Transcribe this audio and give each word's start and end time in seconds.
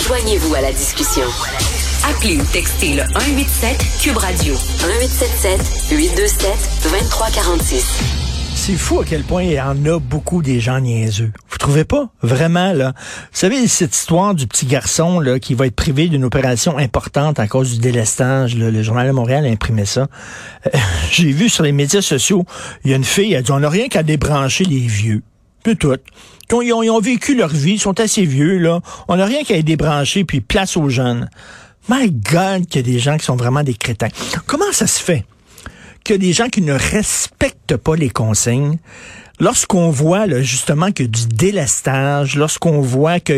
Joignez-vous 0.00 0.54
à 0.54 0.60
la 0.60 0.72
discussion. 0.72 1.24
Appelez 2.04 2.38
ou 2.38 2.44
textez 2.52 2.94
le 2.94 3.02
187 3.02 3.76
Cube 4.00 4.16
Radio 4.16 4.54
1877 4.54 5.90
827 5.90 6.50
2346. 6.84 7.84
C'est 8.54 8.74
fou 8.74 9.00
à 9.00 9.04
quel 9.04 9.22
point 9.22 9.42
il 9.42 9.52
y 9.52 9.60
en 9.60 9.84
a 9.86 9.98
beaucoup 9.98 10.42
des 10.42 10.60
gens 10.60 10.80
niaiseux. 10.80 11.32
Vous 11.50 11.58
trouvez 11.58 11.84
pas? 11.84 12.08
Vraiment, 12.22 12.72
là. 12.72 12.92
Vous 12.96 13.38
savez, 13.38 13.66
cette 13.68 13.94
histoire 13.94 14.34
du 14.34 14.46
petit 14.46 14.66
garçon, 14.66 15.20
là, 15.20 15.38
qui 15.38 15.54
va 15.54 15.66
être 15.66 15.76
privé 15.76 16.08
d'une 16.08 16.24
opération 16.24 16.76
importante 16.78 17.38
à 17.38 17.46
cause 17.46 17.72
du 17.74 17.78
délestage, 17.78 18.56
le 18.56 18.82
journal 18.82 19.06
de 19.06 19.12
Montréal 19.12 19.46
a 19.46 19.48
imprimé 19.48 19.84
ça. 19.84 20.08
Euh, 20.66 20.78
j'ai 21.10 21.30
vu 21.32 21.48
sur 21.48 21.64
les 21.64 21.72
médias 21.72 22.02
sociaux, 22.02 22.44
il 22.84 22.90
y 22.90 22.94
a 22.94 22.96
une 22.96 23.04
fille, 23.04 23.32
elle 23.32 23.42
dit, 23.42 23.52
on 23.52 23.60
n'a 23.60 23.68
rien 23.70 23.88
qu'à 23.88 24.02
débrancher 24.02 24.64
les 24.64 24.80
vieux. 24.80 25.22
Peu 25.62 25.74
tout. 25.74 25.94
Ils 26.50 26.72
ont, 26.72 26.82
ils 26.82 26.90
ont, 26.90 27.00
vécu 27.00 27.34
leur 27.34 27.48
vie, 27.48 27.72
ils 27.72 27.80
sont 27.80 28.00
assez 28.00 28.24
vieux, 28.24 28.58
là. 28.58 28.80
On 29.08 29.16
n'a 29.16 29.26
rien 29.26 29.44
qu'à 29.44 29.54
les 29.54 29.62
débrancher, 29.62 30.24
puis 30.24 30.40
place 30.40 30.76
aux 30.76 30.88
jeunes. 30.88 31.28
My 31.88 32.10
God, 32.10 32.66
qu'il 32.66 32.86
y 32.86 32.90
a 32.90 32.92
des 32.92 32.98
gens 32.98 33.16
qui 33.16 33.24
sont 33.24 33.36
vraiment 33.36 33.62
des 33.62 33.74
crétins. 33.74 34.08
Comment 34.46 34.72
ça 34.72 34.86
se 34.86 35.00
fait? 35.00 35.24
que 36.08 36.14
des 36.14 36.32
gens 36.32 36.48
qui 36.48 36.62
ne 36.62 36.72
respectent 36.72 37.76
pas 37.76 37.94
les 37.94 38.08
consignes, 38.08 38.78
lorsqu'on 39.40 39.90
voit 39.90 40.26
là, 40.26 40.40
justement 40.42 40.92
que 40.92 41.02
du 41.02 41.26
délestage, 41.28 42.36
lorsqu'on 42.36 42.80
voit 42.80 43.20
que 43.20 43.32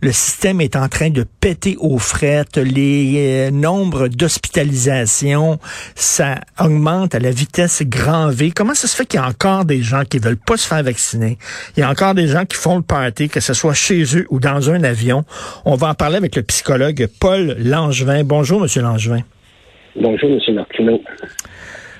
le 0.00 0.12
système 0.12 0.60
est 0.60 0.76
en 0.76 0.88
train 0.88 1.10
de 1.10 1.24
péter 1.40 1.76
aux 1.78 1.98
frettes, 1.98 2.56
les 2.56 3.14
euh, 3.16 3.50
nombres 3.50 4.08
d'hospitalisations, 4.08 5.58
ça 5.94 6.40
augmente 6.60 7.14
à 7.14 7.18
la 7.18 7.30
vitesse 7.30 7.82
grand 7.84 8.28
V. 8.28 8.52
Comment 8.54 8.74
ça 8.74 8.88
se 8.88 8.96
fait 8.96 9.06
qu'il 9.06 9.20
y 9.20 9.22
a 9.22 9.26
encore 9.26 9.64
des 9.64 9.82
gens 9.82 10.04
qui 10.04 10.18
veulent 10.18 10.36
pas 10.36 10.56
se 10.56 10.66
faire 10.66 10.82
vacciner? 10.82 11.38
Il 11.76 11.80
y 11.80 11.82
a 11.82 11.90
encore 11.90 12.14
des 12.14 12.28
gens 12.28 12.44
qui 12.44 12.56
font 12.56 12.76
le 12.76 12.82
party, 12.82 13.28
que 13.28 13.40
ce 13.40 13.54
soit 13.54 13.74
chez 13.74 14.02
eux 14.16 14.26
ou 14.30 14.40
dans 14.40 14.70
un 14.70 14.84
avion. 14.84 15.24
On 15.64 15.74
va 15.74 15.88
en 15.88 15.94
parler 15.94 16.16
avec 16.16 16.36
le 16.36 16.42
psychologue 16.42 17.08
Paul 17.20 17.56
Langevin. 17.58 18.24
Bonjour, 18.24 18.60
Monsieur 18.60 18.82
Langevin. 18.82 19.22
Bonjour, 19.96 20.30
Monsieur 20.30 20.54
Martineau. 20.54 21.00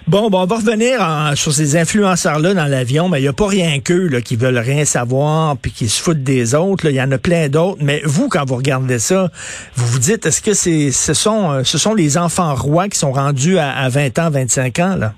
Bon, 0.07 0.29
bon, 0.29 0.43
on 0.43 0.45
va 0.45 0.57
revenir 0.57 1.01
sur 1.35 1.53
ces 1.53 1.79
influenceurs-là 1.79 2.53
dans 2.53 2.67
l'avion, 2.67 3.09
mais 3.09 3.21
il 3.21 3.23
n'y 3.23 3.29
a 3.29 3.33
pas 3.33 3.49
rien 3.49 3.81
qu'eux 3.81 4.09
là, 4.09 4.21
qui 4.21 4.37
veulent 4.37 4.59
rien 4.59 4.85
savoir 4.85 5.57
puis 5.57 5.73
qui 5.73 5.87
se 5.87 6.03
foutent 6.03 6.23
des 6.23 6.55
autres. 6.55 6.91
Il 6.91 6.97
y 6.97 7.01
en 7.01 7.11
a 7.11 7.17
plein 7.17 7.49
d'autres. 7.49 7.79
Mais 7.81 8.03
vous, 8.05 8.29
quand 8.29 8.45
vous 8.47 8.57
regardez 8.57 8.99
ça, 8.99 9.31
vous 9.75 9.87
vous 9.87 9.99
dites, 9.99 10.27
est-ce 10.27 10.43
que 10.43 10.53
c'est 10.53 10.91
ce 10.91 11.15
sont 11.15 11.53
euh, 11.53 11.63
ce 11.65 11.79
sont 11.79 11.95
les 11.95 12.19
enfants 12.19 12.55
rois 12.55 12.89
qui 12.89 12.99
sont 12.99 13.13
rendus 13.13 13.57
à, 13.57 13.89
20 13.89 14.19
ans, 14.19 14.31
25 14.31 14.79
ans, 14.81 14.97
là? 15.01 15.13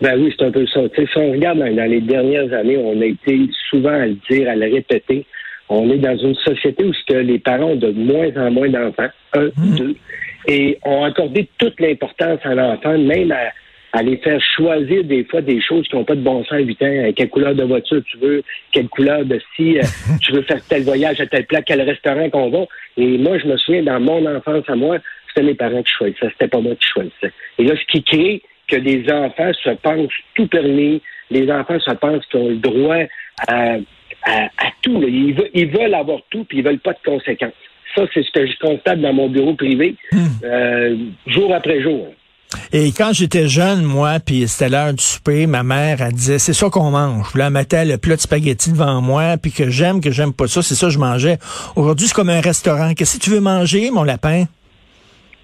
Ben 0.00 0.18
oui, 0.18 0.34
c'est 0.36 0.46
un 0.46 0.50
peu 0.50 0.66
ça. 0.66 0.80
si 0.96 1.06
on 1.16 1.32
regarde 1.32 1.58
dans, 1.58 1.90
les 1.90 2.00
dernières 2.00 2.50
années, 2.54 2.78
on 2.78 2.98
a 3.02 3.04
été 3.04 3.38
souvent 3.68 3.92
à 3.92 4.06
le 4.06 4.16
dire, 4.30 4.48
à 4.48 4.56
le 4.56 4.72
répéter. 4.72 5.26
On 5.68 5.90
est 5.90 5.98
dans 5.98 6.16
une 6.16 6.34
société 6.36 6.84
où 6.84 6.92
ce 6.94 7.12
que 7.12 7.18
les 7.18 7.38
parents 7.38 7.72
ont 7.72 7.76
de 7.76 7.90
moins 7.90 8.30
en 8.36 8.50
moins 8.50 8.70
d'enfants, 8.70 9.08
un, 9.34 9.48
hmm. 9.56 9.76
deux, 9.76 9.96
et 10.48 10.78
ont 10.84 11.04
accordé 11.04 11.48
toute 11.58 11.78
l'importance 11.80 12.40
à 12.44 12.54
l'enfant, 12.54 12.96
même 12.98 13.30
à 13.30 13.50
à 13.94 14.02
les 14.02 14.16
faire 14.16 14.40
choisir 14.56 15.04
des 15.04 15.22
fois 15.22 15.40
des 15.40 15.62
choses 15.62 15.86
qui 15.86 15.94
n'ont 15.94 16.04
pas 16.04 16.16
de 16.16 16.20
bon 16.20 16.42
sens 16.42 16.54
à 16.54 16.58
8 16.58 16.82
ans. 16.82 17.12
Quelle 17.14 17.30
couleur 17.30 17.54
de 17.54 17.62
voiture 17.62 18.02
tu 18.10 18.18
veux, 18.18 18.42
quelle 18.72 18.88
couleur 18.88 19.24
de 19.24 19.40
si 19.54 19.78
euh, 19.78 19.82
tu 20.20 20.32
veux 20.32 20.42
faire 20.42 20.60
tel 20.68 20.82
voyage 20.82 21.20
à 21.20 21.26
tel 21.26 21.46
plat, 21.46 21.62
quel 21.62 21.80
restaurant 21.80 22.28
qu'on 22.28 22.50
va? 22.50 22.66
Et 22.96 23.18
moi, 23.18 23.38
je 23.38 23.46
me 23.46 23.56
souviens, 23.56 23.84
dans 23.84 24.00
mon 24.00 24.26
enfance 24.26 24.64
à 24.66 24.74
moi, 24.74 24.98
c'était 25.28 25.46
mes 25.46 25.54
parents 25.54 25.82
qui 25.84 25.92
choisissaient, 25.92 26.28
c'était 26.32 26.48
pas 26.48 26.60
moi 26.60 26.74
qui 26.74 26.88
choisissais. 26.88 27.32
Et 27.58 27.64
là, 27.64 27.74
ce 27.76 27.92
qui 27.92 28.02
crée 28.02 28.42
que 28.66 28.76
les 28.76 29.08
enfants 29.12 29.52
se 29.62 29.70
pensent 29.70 30.10
tout 30.34 30.48
permis, 30.48 31.00
les 31.30 31.48
enfants 31.52 31.78
se 31.78 31.92
pensent 31.92 32.26
qu'ils 32.26 32.40
ont 32.40 32.48
le 32.48 32.56
droit 32.56 33.02
à, 33.46 33.76
tout. 34.82 35.04
Ils, 35.06 35.34
veulent, 35.34 35.50
ils, 35.54 35.68
veulent, 35.68 35.94
avoir 35.94 36.18
tout, 36.30 36.44
puis 36.44 36.58
ils 36.58 36.64
veulent 36.64 36.80
pas 36.80 36.94
de 36.94 36.98
conséquences. 37.04 37.52
Ça, 37.94 38.02
c'est 38.12 38.24
ce 38.24 38.30
que 38.32 38.44
je 38.44 38.58
constate 38.58 39.00
dans 39.00 39.12
mon 39.12 39.28
bureau 39.28 39.54
privé, 39.54 39.94
hmm. 40.10 40.18
euh, 40.42 40.96
jour 41.28 41.54
après 41.54 41.80
jour. 41.80 42.12
Et 42.72 42.92
quand 42.92 43.12
j'étais 43.12 43.48
jeune, 43.48 43.82
moi, 43.82 44.18
puis 44.24 44.48
c'était 44.48 44.68
l'heure 44.68 44.92
du 44.92 45.02
souper, 45.02 45.46
ma 45.46 45.62
mère, 45.62 46.00
elle 46.00 46.12
disait, 46.12 46.38
c'est 46.38 46.52
ça 46.52 46.68
qu'on 46.70 46.90
mange. 46.90 47.34
Là, 47.34 47.46
elle 47.46 47.52
mettait 47.52 47.84
le 47.84 47.98
plat 47.98 48.16
de 48.16 48.20
spaghetti 48.20 48.70
devant 48.72 49.00
moi, 49.00 49.36
puis 49.36 49.52
que 49.52 49.70
j'aime, 49.70 50.00
que 50.00 50.10
j'aime 50.10 50.32
pas 50.32 50.46
ça, 50.46 50.62
c'est 50.62 50.74
ça 50.74 50.86
que 50.86 50.92
je 50.92 50.98
mangeais. 50.98 51.38
Aujourd'hui, 51.76 52.06
c'est 52.08 52.14
comme 52.14 52.30
un 52.30 52.40
restaurant. 52.40 52.94
Qu'est-ce 52.94 53.18
que 53.18 53.24
tu 53.24 53.30
veux 53.30 53.40
manger, 53.40 53.90
mon 53.90 54.04
lapin? 54.04 54.44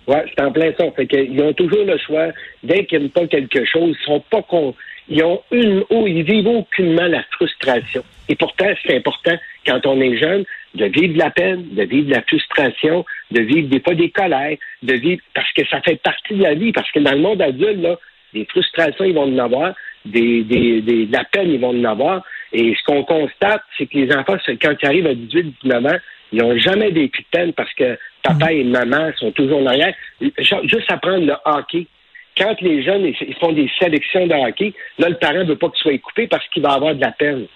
Ouais, 0.06 0.24
c'est 0.34 0.42
en 0.42 0.50
plein 0.50 0.72
ça. 0.78 0.84
Fait 0.96 1.06
qu'ils 1.06 1.40
ont 1.42 1.52
toujours 1.52 1.84
le 1.84 1.96
choix. 1.98 2.28
Dès 2.62 2.84
qu'ils 2.86 2.98
n'aiment 3.00 3.10
pas 3.10 3.26
quelque 3.26 3.64
chose, 3.64 3.96
ils 4.00 4.06
sont 4.06 4.22
pas 4.30 4.42
con... 4.42 4.74
Ils 5.12 5.24
ont 5.24 5.40
une, 5.50 5.82
oh, 5.90 6.06
ils 6.06 6.22
vivent 6.22 6.46
aucunement 6.46 7.06
la 7.06 7.24
frustration. 7.32 8.04
Et 8.28 8.36
pourtant, 8.36 8.66
c'est 8.86 8.96
important, 8.96 9.34
quand 9.66 9.84
on 9.86 10.00
est 10.00 10.16
jeune, 10.16 10.44
de 10.74 10.86
vivre 10.86 11.14
de 11.14 11.18
la 11.18 11.30
peine, 11.30 11.74
de 11.74 11.82
vivre 11.82 12.08
de 12.08 12.14
la 12.14 12.22
frustration, 12.22 13.04
de 13.30 13.42
vivre 13.42 13.68
des 13.68 13.80
fois 13.80 13.94
des 13.94 14.10
colères, 14.10 14.56
de 14.82 14.94
vivre 14.94 15.22
parce 15.34 15.52
que 15.52 15.66
ça 15.66 15.80
fait 15.80 16.00
partie 16.00 16.34
de 16.34 16.42
la 16.42 16.54
vie, 16.54 16.72
parce 16.72 16.90
que 16.92 17.00
dans 17.00 17.12
le 17.12 17.18
monde 17.18 17.42
adulte, 17.42 17.80
là, 17.80 17.96
des 18.32 18.44
frustrations, 18.46 19.04
ils 19.04 19.14
vont 19.14 19.24
en 19.24 19.38
avoir, 19.38 19.74
des, 20.04 20.44
des, 20.44 20.80
des, 20.80 21.06
de 21.06 21.12
la 21.12 21.24
peine, 21.24 21.50
ils 21.50 21.60
vont 21.60 21.78
en 21.78 21.84
avoir. 21.84 22.22
Et 22.52 22.74
ce 22.74 22.84
qu'on 22.84 23.04
constate, 23.04 23.62
c'est 23.76 23.86
que 23.86 23.98
les 23.98 24.14
enfants, 24.14 24.36
quand 24.60 24.74
ils 24.82 24.86
arrivent 24.86 25.06
à 25.06 25.14
18, 25.14 25.54
19 25.62 25.86
ans, 25.86 25.98
ils 26.32 26.40
n'ont 26.40 26.56
jamais 26.58 26.90
vécu 26.90 27.22
de 27.22 27.26
peine 27.30 27.52
parce 27.52 27.72
que 27.74 27.98
papa 28.22 28.52
et 28.52 28.62
maman 28.62 29.10
sont 29.16 29.32
toujours 29.32 29.60
en 29.60 29.66
arrière. 29.66 29.94
Juste 30.20 30.90
apprendre 30.90 31.26
le 31.26 31.34
hockey. 31.44 31.86
Quand 32.36 32.60
les 32.60 32.82
jeunes 32.84 33.06
ils 33.06 33.34
font 33.34 33.52
des 33.52 33.68
sélections 33.78 34.26
de 34.26 34.34
hockey, 34.34 34.72
là, 34.98 35.08
le 35.08 35.16
parent 35.16 35.34
ne 35.34 35.44
veut 35.44 35.56
pas 35.56 35.68
qu'ils 35.70 35.80
soient 35.80 35.98
coupé 35.98 36.28
parce 36.28 36.46
qu'il 36.48 36.62
va 36.62 36.72
avoir 36.74 36.94
de 36.94 37.00
la 37.00 37.10
peine. 37.10 37.46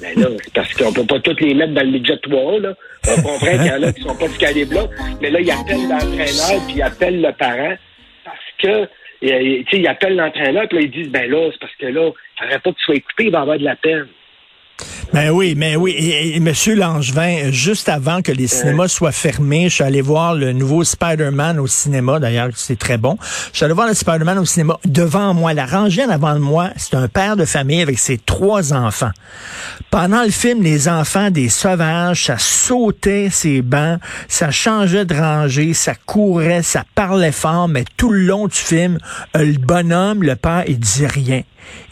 Mais 0.00 0.14
là, 0.16 0.28
parce 0.54 0.72
qu'on 0.74 0.92
peut 0.92 1.06
pas 1.06 1.20
tous 1.20 1.36
les 1.40 1.54
mettre 1.54 1.74
dans 1.74 1.82
le 1.82 1.90
midget 1.90 2.18
3, 2.18 2.60
là. 2.60 2.74
On 3.06 3.22
comprend 3.22 3.52
qu'il 3.52 3.66
y 3.66 3.70
en 3.70 3.82
a 3.82 3.92
qui 3.92 4.02
sont 4.02 4.16
pas 4.16 4.28
du 4.28 4.38
calibre-là. 4.38 4.86
Mais 5.20 5.30
là, 5.30 5.40
il 5.40 5.50
appelle 5.50 5.88
l'entraîneur, 5.88 6.66
puis 6.66 6.76
il 6.76 6.82
appelle 6.82 7.20
le 7.20 7.32
parent, 7.32 7.76
parce 8.24 8.38
que, 8.58 8.84
tu 9.20 9.28
sais, 9.28 9.78
il 9.78 9.86
appelle 9.86 10.16
l'entraîneur, 10.16 10.68
puis 10.68 10.78
là, 10.78 10.84
ils 10.84 10.90
disent, 10.90 11.10
ben 11.10 11.30
là, 11.30 11.50
c'est 11.52 11.60
parce 11.60 11.74
que 11.76 11.86
là, 11.86 12.10
faudrait 12.38 12.58
pas 12.58 12.70
que 12.70 12.78
tu 12.78 12.84
sois 12.84 12.96
écouté, 12.96 13.24
il 13.24 13.30
va 13.30 13.40
avoir 13.40 13.58
de 13.58 13.64
la 13.64 13.76
peine. 13.76 14.06
Ben 15.12 15.30
oui, 15.30 15.54
mais 15.56 15.76
oui. 15.76 15.92
Et, 15.92 16.40
Monsieur 16.40 16.74
Langevin, 16.74 17.50
juste 17.52 17.88
avant 17.88 18.20
que 18.20 18.32
les 18.32 18.48
cinémas 18.48 18.88
soient 18.88 19.12
fermés, 19.12 19.68
je 19.68 19.76
suis 19.76 19.84
allé 19.84 20.00
voir 20.00 20.34
le 20.34 20.52
nouveau 20.52 20.82
Spider-Man 20.82 21.60
au 21.60 21.68
cinéma. 21.68 22.18
D'ailleurs, 22.18 22.48
c'est 22.56 22.78
très 22.78 22.98
bon. 22.98 23.16
Je 23.52 23.58
suis 23.58 23.64
allé 23.64 23.74
voir 23.74 23.86
le 23.86 23.94
Spider-Man 23.94 24.38
au 24.38 24.44
cinéma. 24.44 24.78
Devant 24.84 25.32
moi, 25.32 25.54
la 25.54 25.66
rangée 25.66 26.04
en 26.04 26.08
avant 26.08 26.34
de 26.34 26.40
moi, 26.40 26.70
c'est 26.76 26.94
un 26.96 27.06
père 27.06 27.36
de 27.36 27.44
famille 27.44 27.80
avec 27.80 27.98
ses 27.98 28.18
trois 28.18 28.72
enfants. 28.72 29.12
Pendant 29.90 30.24
le 30.24 30.30
film, 30.30 30.62
les 30.62 30.88
enfants 30.88 31.30
des 31.30 31.48
sauvages, 31.48 32.24
ça 32.24 32.38
sautait 32.38 33.28
ses 33.30 33.62
bancs, 33.62 34.00
ça 34.26 34.50
changeait 34.50 35.04
de 35.04 35.14
rangée, 35.14 35.74
ça 35.74 35.94
courait, 35.94 36.62
ça 36.62 36.84
parlait 36.96 37.30
fort, 37.30 37.68
mais 37.68 37.84
tout 37.96 38.10
le 38.10 38.22
long 38.22 38.48
du 38.48 38.56
film, 38.56 38.98
euh, 39.36 39.44
le 39.44 39.58
bonhomme, 39.58 40.24
le 40.24 40.34
père, 40.34 40.64
il 40.66 40.80
disait 40.80 41.06
rien. 41.06 41.42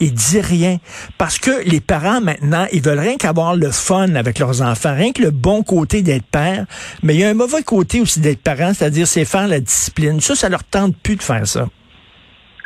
Il 0.01 0.13
dit 0.13 0.41
rien. 0.41 0.79
Parce 1.19 1.39
que 1.39 1.69
les 1.69 1.81
parents, 1.81 2.21
maintenant, 2.21 2.67
ils 2.73 2.83
veulent 2.83 2.99
rien 2.99 3.17
qu'avoir 3.17 3.57
le 3.57 3.71
fun 3.71 4.15
avec 4.15 4.39
leurs 4.39 4.63
enfants, 4.63 4.95
rien 4.95 5.13
que 5.13 5.23
le 5.23 5.31
bon 5.31 5.63
côté 5.63 6.03
d'être 6.03 6.27
père. 6.27 6.67
Mais 7.03 7.15
il 7.15 7.21
y 7.21 7.25
a 7.25 7.29
un 7.29 7.35
mauvais 7.35 7.63
côté 7.63 8.01
aussi 8.01 8.21
d'être 8.21 8.43
parent, 8.43 8.73
c'est-à-dire 8.75 9.07
c'est 9.07 9.25
faire 9.25 9.49
la 9.49 9.61
discipline. 9.61 10.21
Ça, 10.21 10.35
ça 10.35 10.49
leur 10.49 10.65
tente 10.65 10.97
plus 11.03 11.17
de 11.17 11.23
faire 11.23 11.47
ça. 11.47 11.67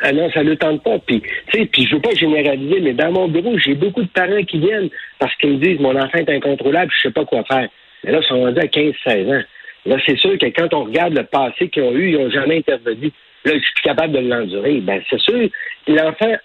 Ah 0.01 0.11
non, 0.11 0.29
ça 0.31 0.43
ne 0.43 0.49
le 0.49 0.57
tente 0.57 0.83
pas. 0.83 0.99
Puis, 0.99 1.21
tu 1.21 1.59
sais, 1.59 1.65
puis 1.65 1.87
je 1.87 1.95
veux 1.95 2.01
pas 2.01 2.13
généraliser, 2.13 2.79
mais 2.81 2.93
dans 2.93 3.11
mon 3.11 3.27
bureau, 3.27 3.57
j'ai 3.57 3.73
beaucoup 3.73 4.03
de 4.03 4.09
parents 4.09 4.43
qui 4.43 4.59
viennent 4.59 4.89
parce 5.19 5.35
qu'ils 5.37 5.53
me 5.53 5.57
disent 5.57 5.79
mon 5.79 5.95
enfant 5.99 6.19
est 6.19 6.29
incontrôlable, 6.29 6.91
je 6.95 7.07
sais 7.07 7.13
pas 7.13 7.25
quoi 7.25 7.43
faire. 7.45 7.67
Mais 8.03 8.11
là, 8.11 8.19
ils 8.21 8.27
sont 8.27 8.41
rendus 8.41 8.59
à 8.59 8.65
15-16 8.65 9.39
ans. 9.39 9.43
Là, 9.85 9.97
c'est 10.05 10.17
sûr 10.17 10.37
que 10.37 10.45
quand 10.47 10.73
on 10.73 10.83
regarde 10.83 11.13
le 11.13 11.23
passé 11.23 11.69
qu'ils 11.69 11.83
ont 11.83 11.93
eu, 11.93 12.11
ils 12.11 12.17
n'ont 12.17 12.29
jamais 12.29 12.57
intervenu. 12.57 13.11
Là, 13.45 13.53
je 13.55 13.59
suis 13.59 13.81
capable 13.83 14.13
de 14.13 14.19
l'endurer. 14.19 14.81
Ben, 14.81 15.01
c'est 15.09 15.19
sûr, 15.19 15.49
l'enfant 15.87 16.35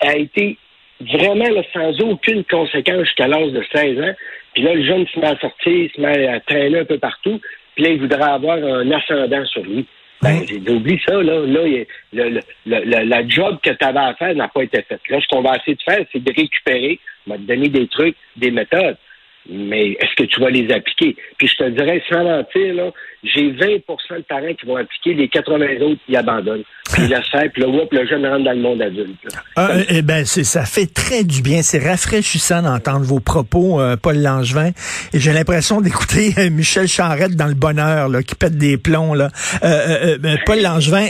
a 0.00 0.16
été 0.16 0.56
vraiment 1.00 1.62
sans 1.72 1.98
aucune 2.00 2.44
conséquence 2.44 3.04
jusqu'à 3.04 3.28
l'âge 3.28 3.52
de 3.52 3.62
16 3.72 4.00
ans. 4.00 4.14
Puis 4.54 4.62
là, 4.62 4.74
le 4.74 4.84
jeune 4.84 5.06
se 5.06 5.18
met 5.18 5.28
à 5.28 5.38
sortir, 5.38 5.90
se 5.94 6.00
met 6.00 6.26
à 6.28 6.40
traîner 6.40 6.80
un 6.80 6.84
peu 6.84 6.98
partout. 6.98 7.40
Puis 7.74 7.84
là, 7.84 7.90
il 7.90 8.00
voudrait 8.00 8.22
avoir 8.22 8.56
un 8.56 8.90
ascendant 8.90 9.44
sur 9.46 9.62
lui. 9.62 9.86
Ben, 10.22 10.44
j'ai 10.46 10.58
oublié 10.70 11.00
ça, 11.06 11.14
là. 11.22 11.40
Là, 11.46 11.82
le, 12.12 12.40
la 12.66 13.28
job 13.28 13.58
que 13.62 13.70
tu 13.70 13.84
avais 13.84 14.00
à 14.00 14.14
faire 14.14 14.34
n'a 14.34 14.48
pas 14.48 14.64
été 14.64 14.82
faite. 14.82 15.00
Là, 15.08 15.18
ce 15.20 15.26
qu'on 15.28 15.40
va 15.40 15.56
essayer 15.56 15.76
de 15.76 15.82
faire, 15.82 16.04
c'est 16.12 16.22
de 16.22 16.32
récupérer, 16.32 17.00
on 17.26 17.30
va 17.30 17.36
te 17.38 17.42
donner 17.42 17.68
des 17.68 17.86
trucs, 17.86 18.16
des 18.36 18.50
méthodes. 18.50 18.98
Mais 19.48 19.92
est-ce 19.92 20.14
que 20.16 20.24
tu 20.24 20.40
vas 20.40 20.50
les 20.50 20.70
appliquer? 20.72 21.16
Puis 21.38 21.48
je 21.48 21.56
te 21.56 21.68
dirais, 21.70 22.02
sans 22.08 22.24
mentir, 22.24 22.74
là, 22.74 22.92
j'ai 23.22 23.52
20% 23.52 23.80
de 24.16 24.22
parents 24.22 24.54
qui 24.58 24.66
vont 24.66 24.76
appliquer, 24.76 25.14
les 25.14 25.28
80 25.28 25.66
autres 25.82 26.00
qui 26.06 26.16
abandonnent. 26.16 26.62
puis 26.92 27.02
il 27.02 27.08
laisse 27.08 27.28
faire, 27.30 27.50
puis 27.52 27.62
là, 27.62 27.68
le 27.90 28.06
jeune 28.06 28.26
rentre 28.26 28.44
dans 28.44 28.52
le 28.52 28.60
monde 28.60 28.80
adulte. 28.80 29.16
Ah, 29.56 29.72
eh 29.88 30.00
ben, 30.00 30.24
c'est, 30.24 30.44
ça 30.44 30.64
fait 30.64 30.86
très 30.86 31.22
du 31.22 31.42
bien. 31.42 31.62
C'est 31.62 31.78
rafraîchissant 31.78 32.62
d'entendre 32.62 33.04
vos 33.04 33.20
propos, 33.20 33.80
euh, 33.80 33.96
Paul 33.96 34.16
Langevin. 34.16 34.70
Et 35.12 35.20
j'ai 35.20 35.32
l'impression 35.32 35.80
d'écouter 35.82 36.32
euh, 36.38 36.50
Michel 36.50 36.88
Charette 36.88 37.36
dans 37.36 37.46
le 37.46 37.54
bonheur, 37.54 38.08
là, 38.08 38.22
qui 38.22 38.34
pète 38.34 38.56
des 38.56 38.78
plombs, 38.78 39.14
là. 39.14 39.28
Euh, 39.62 40.16
Paul 40.46 40.62
Langevin, 40.62 41.06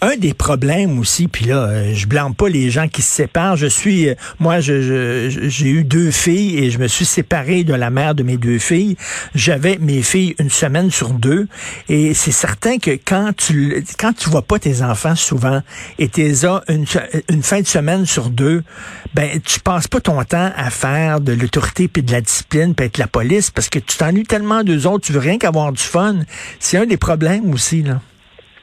un 0.00 0.16
des 0.16 0.32
problèmes 0.32 0.98
aussi, 0.98 1.28
puis 1.28 1.44
là, 1.44 1.92
je 1.92 2.06
blâme 2.06 2.34
pas 2.34 2.48
les 2.48 2.70
gens 2.70 2.88
qui 2.88 3.02
se 3.02 3.12
séparent. 3.12 3.56
Je 3.56 3.66
suis, 3.66 4.08
moi, 4.38 4.60
je, 4.60 5.28
j'ai 5.28 5.68
eu 5.68 5.84
deux 5.84 6.10
filles 6.10 6.64
et 6.64 6.70
je 6.70 6.78
me 6.78 6.88
suis 6.88 7.04
séparé 7.04 7.64
de 7.64 7.74
la 7.80 7.90
mère 7.90 8.14
de 8.14 8.22
mes 8.22 8.36
deux 8.36 8.58
filles. 8.58 8.96
J'avais 9.34 9.78
mes 9.78 10.02
filles 10.02 10.34
une 10.38 10.50
semaine 10.50 10.90
sur 10.90 11.10
deux. 11.10 11.48
Et 11.88 12.14
c'est 12.14 12.30
certain 12.30 12.78
que 12.78 12.92
quand 12.92 13.32
tu, 13.36 13.82
quand 13.98 14.12
tu 14.12 14.30
vois 14.30 14.42
pas 14.42 14.58
tes 14.58 14.82
enfants 14.82 15.16
souvent 15.16 15.60
et 15.98 16.08
t'es 16.08 16.32
là 16.42 16.62
une, 16.68 16.84
une 17.28 17.42
fin 17.42 17.60
de 17.60 17.66
semaine 17.66 18.06
sur 18.06 18.30
deux, 18.30 18.62
ben 19.14 19.28
tu 19.44 19.58
passes 19.60 19.88
pas 19.88 20.00
ton 20.00 20.22
temps 20.22 20.52
à 20.54 20.70
faire 20.70 21.20
de 21.20 21.32
l'autorité 21.32 21.88
puis 21.88 22.02
de 22.02 22.12
la 22.12 22.20
discipline 22.20 22.74
puis 22.74 22.86
être 22.86 22.98
la 22.98 23.08
police 23.08 23.50
parce 23.50 23.68
que 23.68 23.78
tu 23.78 23.96
t'ennuies 23.96 24.24
tellement 24.24 24.62
d'eux 24.62 24.86
autres, 24.86 25.06
tu 25.06 25.12
veux 25.12 25.20
rien 25.20 25.38
qu'avoir 25.38 25.72
du 25.72 25.82
fun. 25.82 26.16
C'est 26.58 26.76
un 26.76 26.86
des 26.86 26.98
problèmes 26.98 27.52
aussi 27.52 27.82
là. 27.82 28.00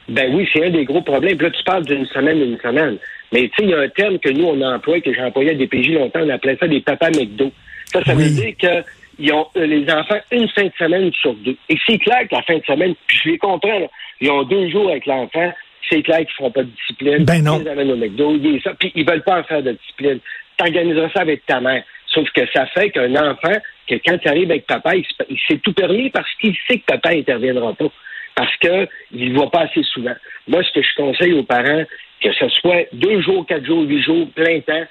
Ben 0.08 0.34
oui, 0.34 0.48
c'est 0.52 0.64
un 0.64 0.70
des 0.70 0.84
gros 0.84 1.02
problèmes. 1.02 1.36
Puis 1.36 1.46
là, 1.46 1.52
tu 1.52 1.62
parles 1.64 1.84
d'une 1.84 2.06
semaine, 2.06 2.38
une 2.38 2.58
semaine. 2.58 2.96
Mais 3.32 3.42
tu 3.48 3.56
sais, 3.56 3.62
il 3.64 3.70
y 3.70 3.74
a 3.74 3.80
un 3.80 3.88
terme 3.88 4.18
que 4.18 4.30
nous, 4.30 4.44
on 4.44 4.60
emploie, 4.62 5.00
que 5.00 5.12
j'ai 5.12 5.22
employé 5.22 5.50
à 5.50 5.54
DPJ 5.54 5.90
longtemps, 5.90 6.20
on 6.22 6.30
appelait 6.30 6.56
ça 6.58 6.66
des 6.66 6.80
papas 6.80 7.10
McDo. 7.10 7.52
Ça, 7.92 8.02
ça 8.04 8.14
veut 8.14 8.28
dire 8.28 8.54
que 8.60 8.82
ils 9.18 9.32
ont 9.32 9.46
euh, 9.56 9.66
les 9.66 9.90
enfants 9.90 10.18
une 10.30 10.48
fin 10.48 10.64
de 10.64 10.72
semaine 10.78 11.12
sur 11.12 11.34
deux. 11.34 11.56
Et 11.68 11.76
c'est 11.86 11.98
clair 11.98 12.20
que 12.28 12.34
la 12.34 12.42
fin 12.42 12.56
de 12.56 12.64
semaine, 12.64 12.94
puis 13.06 13.18
je 13.24 13.30
les 13.30 13.38
comprends, 13.38 13.90
ils 14.20 14.30
ont 14.30 14.42
deux 14.44 14.68
jours 14.70 14.90
avec 14.90 15.06
l'enfant, 15.06 15.52
c'est 15.88 16.02
clair 16.02 16.18
qu'ils 16.18 16.26
ne 16.26 16.34
feront 16.34 16.50
pas 16.50 16.62
de 16.62 16.70
discipline. 16.70 17.24
Ben 17.24 17.42
non. 17.42 17.60
Ils 17.60 17.68
amènent 17.68 17.92
au 17.92 17.96
McDo, 17.96 18.36
ils 18.36 18.60
ça, 18.62 18.74
puis 18.78 18.92
ils 18.94 19.08
veulent 19.08 19.22
pas 19.22 19.40
en 19.40 19.44
faire 19.44 19.62
de 19.62 19.72
discipline. 19.72 20.20
T'organiseras 20.56 21.10
ça 21.14 21.20
avec 21.22 21.46
ta 21.46 21.60
mère. 21.60 21.82
Sauf 22.12 22.28
que 22.30 22.42
ça 22.52 22.66
fait 22.66 22.90
qu'un 22.90 23.14
enfant, 23.14 23.54
que 23.88 23.94
quand 24.04 24.18
tu 24.18 24.28
arrives 24.28 24.50
avec 24.50 24.66
papa, 24.66 24.94
il, 24.96 25.38
s'est 25.46 25.58
tout 25.58 25.72
permis 25.72 26.10
parce 26.10 26.28
qu'il 26.40 26.54
sait 26.66 26.78
que 26.78 26.84
papa 26.86 27.10
interviendra 27.10 27.72
pas. 27.74 27.90
Parce 28.34 28.56
qu'il 28.56 29.32
ne 29.32 29.34
voit 29.34 29.50
pas 29.50 29.62
assez 29.62 29.82
souvent. 29.82 30.14
Moi, 30.46 30.62
ce 30.62 30.72
que 30.72 30.82
je 30.82 30.94
conseille 30.96 31.32
aux 31.32 31.42
parents, 31.42 31.84
que 32.20 32.32
ce 32.32 32.48
soit 32.48 32.86
deux 32.92 33.20
jours, 33.20 33.46
quatre 33.46 33.64
jours, 33.64 33.82
huit 33.82 34.02
jours, 34.02 34.28
plein 34.34 34.60
temps, 34.60 34.84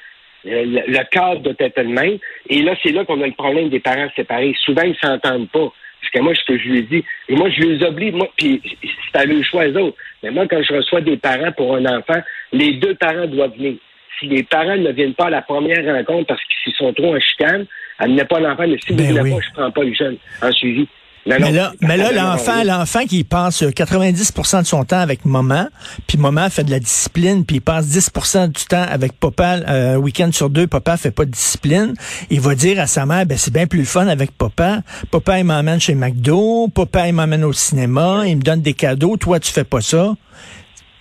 le, 0.48 1.04
cadre 1.12 1.42
doit 1.42 1.54
être 1.60 1.82
le 1.82 1.90
même. 1.90 2.18
Et 2.50 2.62
là, 2.62 2.76
c'est 2.82 2.92
là 2.92 3.06
qu'on 3.06 3.22
a 3.22 3.28
le 3.28 3.34
problème 3.34 3.70
des 3.70 3.80
parents 3.80 4.10
séparés. 4.16 4.56
Souvent, 4.64 4.84
ils 4.84 4.98
s'entendent 4.98 5.50
pas. 5.50 5.72
Parce 6.02 6.12
que 6.14 6.20
moi, 6.20 6.34
ce 6.36 6.44
que 6.46 6.58
je 6.58 6.70
lui 6.70 6.84
dis, 6.84 7.04
et 7.28 7.36
moi, 7.36 7.50
je 7.50 7.62
les 7.62 7.84
oblige, 7.84 8.14
moi, 8.14 8.30
puis 8.38 8.62
c'est 8.82 9.20
à 9.20 9.26
le 9.26 9.42
choix 9.44 9.68
eux 9.68 9.78
autres. 9.78 9.98
Mais 10.24 10.32
moi, 10.32 10.46
quand 10.48 10.62
je 10.62 10.74
reçois 10.74 11.02
des 11.02 11.18
parents 11.18 11.52
pour 11.52 11.76
un 11.76 11.86
enfant, 11.86 12.22
les 12.54 12.74
deux 12.74 12.96
parents 12.96 13.26
doivent 13.26 13.56
venir. 13.58 13.76
Si 14.20 14.28
les 14.28 14.44
parents 14.44 14.78
ne 14.78 14.92
viennent 14.92 15.14
pas 15.14 15.26
à 15.26 15.30
la 15.30 15.42
première 15.42 15.84
rencontre 15.84 16.28
parce 16.28 16.42
qu'ils 16.64 16.74
sont 16.74 16.94
trop 16.94 17.16
en 17.16 17.20
chicane, 17.20 17.66
amenez 18.00 18.26
pas 18.26 18.40
l'enfant, 18.40 18.68
mais 18.68 18.78
si 18.80 18.94
vous 18.94 19.14
ne 19.14 19.22
ben 19.22 19.36
pas, 19.36 19.42
je 19.42 19.54
prends 19.54 19.72
pas 19.72 19.84
le 19.84 19.94
jeune 19.94 20.18
en 20.42 20.52
suivi 20.52 20.88
mais, 21.28 21.52
là, 21.52 21.74
mais 21.82 21.98
là, 21.98 22.12
l'enfant, 22.12 22.64
l'enfant 22.64 23.06
qui 23.06 23.24
passe 23.24 23.62
90% 23.62 24.62
de 24.62 24.66
son 24.66 24.84
temps 24.84 25.00
avec 25.00 25.26
maman, 25.26 25.68
puis 26.08 26.18
maman 26.18 26.50
fait 26.50 26.64
de 26.64 26.72
la 26.72 26.80
discipline, 26.80 27.46
puis 27.46 27.58
il 27.58 27.62
passe 27.62 27.86
10% 27.88 28.48
du 28.48 28.66
temps 28.66 28.86
avec 28.90 29.14
papa, 29.20 29.58
euh, 29.68 29.96
un 29.96 29.98
week-end 29.98 30.32
sur 30.32 30.50
deux, 30.50 30.68
papa 30.68 30.98
fait 30.98 31.12
pas 31.12 31.26
de 31.26 31.32
discipline, 31.32 31.94
il 32.30 32.40
va 32.40 32.56
dire 32.56 32.80
à 32.80 32.88
sa 32.88 33.06
mère, 33.06 33.26
ben 33.26 33.38
c'est 33.38 33.54
bien 33.54 33.68
plus 33.68 33.80
le 33.80 33.86
fun 33.86 34.08
avec 34.08 34.32
papa. 34.32 34.80
Papa, 35.12 35.40
il 35.40 35.46
m'emmène 35.46 35.80
chez 35.80 35.96
McDo, 35.96 36.70
papa, 36.74 37.08
il 37.08 37.14
m'emmène 37.14 37.44
au 37.44 37.54
cinéma, 37.54 38.24
il 38.26 38.38
me 38.38 38.42
donne 38.42 38.62
des 38.62 38.74
cadeaux, 38.74 39.18
toi, 39.18 39.40
tu 39.40 39.52
fais 39.52 39.66
pas 39.66 39.82
ça. 39.82 40.14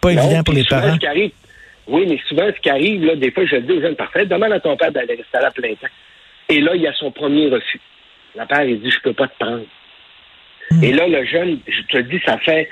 Pas 0.00 0.12
évident 0.12 0.42
pour 0.42 0.54
les 0.54 0.64
parents. 0.64 0.96
oui, 1.88 2.06
mais 2.08 2.18
souvent, 2.28 2.48
ce 2.54 2.60
qui 2.60 2.70
arrive, 2.70 3.04
là, 3.04 3.16
des 3.16 3.30
fois, 3.30 3.44
je 3.46 3.56
le 3.56 3.62
dis 3.62 3.72
aux 3.72 3.80
jeunes, 3.80 3.96
parfait, 3.96 4.26
demande 4.26 4.52
à 4.52 4.60
ton 4.60 4.76
père 4.76 4.90
d'aller 4.90 5.14
rester 5.14 5.38
à 5.38 5.50
plein 5.50 5.74
temps. 5.74 5.86
Et 6.48 6.60
là, 6.60 6.74
il 6.74 6.82
y 6.82 6.86
a 6.86 6.92
son 6.94 7.10
premier 7.10 7.48
refus. 7.48 7.80
La 8.34 8.46
père, 8.46 8.64
il 8.64 8.80
dit, 8.80 8.90
je 8.90 9.00
peux 9.00 9.14
pas 9.14 9.28
te 9.28 9.38
prendre. 9.38 9.64
Mm. 10.76 10.84
Et 10.84 10.92
là, 10.92 11.08
le 11.08 11.24
jeune, 11.24 11.58
je 11.66 11.82
te 11.82 11.98
dis, 11.98 12.20
ça 12.24 12.38
fait 12.38 12.68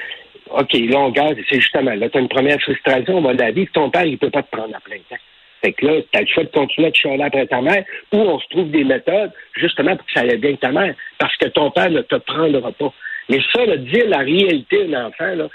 OK, 0.51 0.73
là, 0.73 0.99
on 0.99 1.11
garde, 1.11 1.37
c'est 1.49 1.61
justement, 1.61 1.95
là, 1.95 2.09
tu 2.09 2.19
as 2.19 2.21
une 2.21 2.29
première 2.29 2.61
frustration, 2.61 3.19
on 3.19 3.23
va 3.23 3.33
la 3.33 3.51
vie, 3.51 3.67
ton 3.69 3.91
père, 3.91 4.05
il 4.05 4.19
peut 4.19 4.31
pas 4.31 4.43
te 4.43 4.51
prendre 4.51 4.75
à 4.75 4.81
plein 4.81 4.99
temps. 5.09 5.17
Fait 5.63 5.73
que 5.73 5.87
là, 5.87 5.93
tu 6.13 6.19
as 6.19 6.21
le 6.21 6.27
choix 6.27 6.45
de 6.45 6.51
continuer 6.51 6.89
à 6.89 6.91
te 6.91 6.99
chialer 6.99 7.23
après 7.23 7.47
ta 7.47 7.63
mère, 7.63 7.85
ou 8.13 8.19
on 8.19 8.39
se 8.39 8.47
trouve 8.51 8.71
des 8.71 8.85
méthodes, 8.85 9.33
justement, 9.57 9.97
pour 9.97 10.07
que 10.07 10.13
ça 10.13 10.21
aille 10.21 10.37
bien 10.37 10.51
avec 10.51 10.61
ta 10.61 10.71
mère, 10.71 10.95
parce 11.19 11.37
que 11.37 11.49
ton 11.49 11.71
père 11.71 11.91
ne 11.91 12.03
te 12.03 12.17
prendra 12.17 12.71
pas. 12.73 12.93
Mais 13.31 13.41
ça, 13.53 13.65
là, 13.65 13.79
dire 13.79 14.09
la 14.09 14.19
réalité 14.19 14.85
d'un 14.85 15.07
enfant, 15.07 15.35
là, 15.35 15.49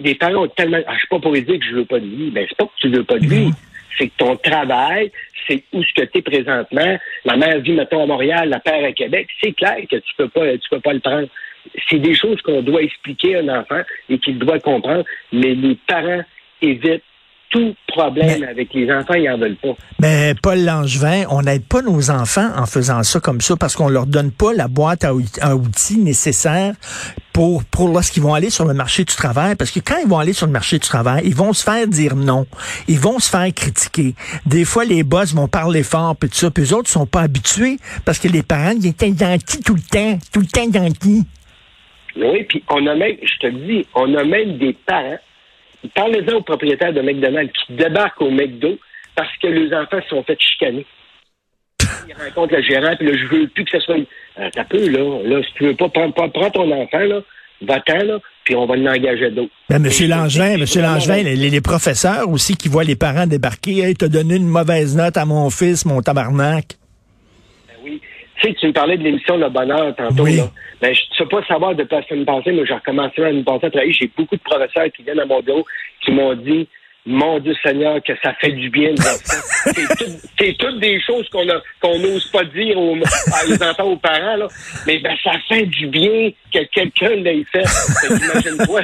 les 0.00 0.14
parents 0.14 0.44
ont 0.44 0.48
tellement. 0.48 0.78
Ah, 0.86 0.92
je 0.94 0.98
suis 0.98 1.08
pas 1.08 1.20
pour 1.20 1.32
dire 1.32 1.46
que 1.46 1.64
je 1.64 1.74
veux 1.74 1.84
pas 1.84 2.00
de 2.00 2.06
lui. 2.06 2.30
Ben, 2.30 2.44
c'est 2.48 2.56
pas 2.56 2.64
que 2.64 2.72
tu 2.80 2.88
veux 2.88 3.04
pas 3.04 3.18
de 3.18 3.26
lui. 3.26 3.50
C'est 3.96 4.08
que 4.08 4.16
ton 4.18 4.36
travail, 4.36 5.10
c'est 5.46 5.62
où 5.72 5.82
ce 5.82 5.92
que 5.94 6.04
tu 6.06 6.18
es 6.18 6.22
présentement. 6.22 6.98
La 7.24 7.36
mère 7.36 7.60
vit, 7.60 7.72
mettons, 7.72 8.02
à 8.02 8.06
Montréal, 8.06 8.48
la 8.48 8.58
père 8.58 8.84
à 8.84 8.92
Québec. 8.92 9.28
C'est 9.42 9.52
clair 9.52 9.76
que 9.88 9.96
tu 9.96 10.14
peux 10.16 10.28
pas, 10.28 10.52
tu 10.52 10.68
peux 10.68 10.80
pas 10.80 10.92
le 10.92 11.00
prendre 11.00 11.28
c'est 11.88 11.98
des 11.98 12.14
choses 12.14 12.40
qu'on 12.42 12.62
doit 12.62 12.82
expliquer 12.82 13.36
à 13.36 13.40
un 13.40 13.60
enfant 13.60 13.82
et 14.08 14.18
qu'il 14.18 14.38
doit 14.38 14.58
comprendre, 14.60 15.04
mais 15.32 15.54
les 15.54 15.78
parents 15.86 16.22
évitent 16.62 17.02
tout 17.54 17.74
problème 17.86 18.42
avec 18.42 18.74
les 18.74 18.90
enfants, 18.90 19.14
ils 19.14 19.30
n'en 19.30 19.38
veulent 19.38 19.56
pas. 19.56 19.76
Mais 20.00 20.34
Paul 20.42 20.64
Langevin, 20.64 21.24
on 21.30 21.42
n'aide 21.42 21.64
pas 21.64 21.82
nos 21.82 22.10
enfants 22.10 22.50
en 22.56 22.66
faisant 22.66 23.04
ça 23.04 23.20
comme 23.20 23.40
ça 23.40 23.54
parce 23.54 23.76
qu'on 23.76 23.88
leur 23.88 24.06
donne 24.06 24.32
pas 24.32 24.52
la 24.52 24.66
boîte 24.66 25.04
à 25.04 25.14
outils 25.54 25.98
nécessaire 25.98 26.74
pour, 27.32 27.62
pour 27.64 27.88
lorsqu'ils 27.88 28.24
vont 28.24 28.34
aller 28.34 28.50
sur 28.50 28.64
le 28.64 28.74
marché 28.74 29.04
du 29.04 29.14
travail. 29.14 29.54
Parce 29.54 29.70
que 29.70 29.78
quand 29.78 29.98
ils 30.02 30.08
vont 30.08 30.18
aller 30.18 30.32
sur 30.32 30.46
le 30.46 30.52
marché 30.52 30.80
du 30.80 30.88
travail, 30.88 31.22
ils 31.24 31.34
vont 31.34 31.52
se 31.52 31.62
faire 31.62 31.86
dire 31.86 32.16
non. 32.16 32.44
Ils 32.88 32.98
vont 32.98 33.20
se 33.20 33.30
faire 33.30 33.46
critiquer. 33.54 34.16
Des 34.46 34.64
fois, 34.64 34.84
les 34.84 35.04
boss 35.04 35.32
vont 35.32 35.46
parler 35.46 35.84
fort, 35.84 36.16
puis 36.16 36.28
tout 36.28 36.36
ça. 36.36 36.50
Puis 36.50 36.64
eux 36.64 36.74
autres 36.74 36.90
sont 36.90 37.06
pas 37.06 37.20
habitués 37.20 37.78
parce 38.04 38.18
que 38.18 38.26
les 38.26 38.42
parents, 38.42 38.74
ils 38.76 38.86
étaient 38.86 39.14
gentils 39.16 39.62
tout 39.62 39.76
le 39.76 39.80
temps. 39.80 40.18
Tout 40.32 40.40
le 40.40 40.46
temps 40.46 40.72
gentils. 40.72 41.24
Oui, 42.16 42.44
puis 42.44 42.62
on 42.70 42.86
a 42.86 42.94
même, 42.94 43.16
je 43.22 43.38
te 43.38 43.46
dis, 43.48 43.86
on 43.94 44.14
a 44.14 44.24
même 44.24 44.58
des 44.58 44.72
parents, 44.72 45.18
parlez-en 45.94 46.36
aux 46.36 46.42
propriétaires 46.42 46.92
de 46.92 47.00
McDonald's 47.00 47.52
qui 47.66 47.74
débarquent 47.74 48.22
au 48.22 48.30
McDo 48.30 48.78
parce 49.14 49.36
que 49.38 49.48
les 49.48 49.74
enfants 49.74 50.00
se 50.02 50.08
sont 50.08 50.22
fait 50.22 50.38
chicaner. 50.40 50.86
Ils 52.08 52.14
rencontrent 52.14 52.54
le 52.54 52.62
gérant, 52.62 52.94
puis 52.96 53.06
là, 53.06 53.16
je 53.16 53.26
veux 53.26 53.46
plus 53.48 53.64
que 53.64 53.70
ce 53.70 53.80
soit. 53.80 53.96
Euh, 54.38 54.48
T'as 54.52 54.64
peu, 54.64 54.88
là. 54.88 55.22
Là, 55.24 55.42
si 55.42 55.54
tu 55.54 55.64
veux 55.64 55.74
pas, 55.74 55.88
prendre 55.88 56.12
ton 56.52 56.70
enfant, 56.70 56.98
là, 56.98 57.20
va-t'en, 57.62 58.04
là, 58.04 58.18
puis 58.44 58.54
on 58.54 58.66
va 58.66 58.76
l'engager 58.76 59.30
d'autres. 59.30 59.52
Ben, 59.68 59.80
Monsieur 59.80 60.08
Langevin, 60.08 60.58
Monsieur 60.58 60.82
Langevin, 60.82 61.22
les, 61.22 61.36
les, 61.36 61.60
professeurs 61.60 62.28
aussi 62.28 62.56
qui 62.56 62.68
voient 62.68 62.84
les 62.84 62.96
parents 62.96 63.26
débarquer, 63.26 63.80
hey, 63.80 63.94
t'as 63.94 64.08
donné 64.08 64.36
une 64.36 64.48
mauvaise 64.48 64.96
note 64.96 65.16
à 65.16 65.24
mon 65.24 65.48
fils, 65.50 65.84
mon 65.86 66.02
tabarnak. 66.02 66.76
Oui. 68.34 68.40
Tu 68.40 68.48
sais, 68.48 68.54
tu 68.54 68.66
me 68.66 68.72
parlais 68.72 68.96
de 68.96 69.02
l'émission 69.02 69.36
Le 69.36 69.48
Bonheur 69.48 69.94
tantôt, 69.96 70.26
là. 70.26 70.50
Ben, 70.80 70.94
je 70.94 71.00
ne 71.00 71.16
sais 71.16 71.26
pas 71.26 71.42
savoir 71.46 71.74
de 71.74 71.84
quoi 71.84 72.02
ça 72.08 72.14
me 72.14 72.24
passer, 72.24 72.52
mais 72.52 72.66
j'ai 72.66 72.74
recommencé 72.74 73.22
à 73.22 73.32
me 73.32 73.42
penser 73.42 73.66
à 73.66 73.70
travailler. 73.70 73.92
J'ai 73.92 74.10
beaucoup 74.16 74.36
de 74.36 74.42
professeurs 74.42 74.90
qui 74.94 75.02
viennent 75.02 75.20
à 75.20 75.24
mon 75.24 75.40
bureau 75.40 75.64
qui 76.04 76.10
m'ont 76.10 76.34
dit 76.34 76.68
mon 77.06 77.38
Dieu 77.38 77.54
Seigneur, 77.62 78.02
que 78.02 78.14
ça 78.22 78.32
fait 78.40 78.52
du 78.52 78.70
bien 78.70 78.94
de 78.94 79.02
voir 79.02 79.14
ça. 79.14 79.36
c'est 80.38 80.56
toutes 80.56 80.80
des 80.80 81.00
choses 81.02 81.28
qu'on 81.28 81.44
n'ose 81.98 82.26
pas 82.30 82.44
dire 82.44 82.78
aux, 82.78 82.96
les 82.96 83.62
enfants 83.62 83.84
aux 83.84 83.96
parents, 83.96 84.36
là. 84.36 84.48
Mais 84.86 84.98
ben, 85.00 85.14
ça 85.22 85.32
fait 85.48 85.66
du 85.66 85.86
bien 85.86 86.30
que 86.52 86.64
quelqu'un 86.72 87.14
l'ait 87.16 87.44
fait. 87.52 87.64
Imagine-toi. 88.08 88.82